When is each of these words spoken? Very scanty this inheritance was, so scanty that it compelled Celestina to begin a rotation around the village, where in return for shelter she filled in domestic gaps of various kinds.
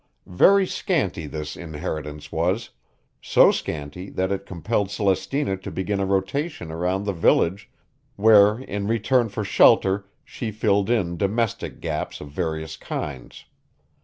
Very 0.25 0.65
scanty 0.65 1.27
this 1.27 1.55
inheritance 1.55 2.31
was, 2.31 2.71
so 3.21 3.51
scanty 3.51 4.09
that 4.09 4.31
it 4.31 4.47
compelled 4.47 4.89
Celestina 4.89 5.57
to 5.57 5.69
begin 5.69 5.99
a 5.99 6.07
rotation 6.07 6.71
around 6.71 7.03
the 7.03 7.13
village, 7.13 7.69
where 8.15 8.57
in 8.57 8.87
return 8.87 9.29
for 9.29 9.43
shelter 9.43 10.09
she 10.25 10.49
filled 10.49 10.89
in 10.89 11.17
domestic 11.17 11.79
gaps 11.81 12.19
of 12.19 12.29
various 12.31 12.77
kinds. 12.77 13.45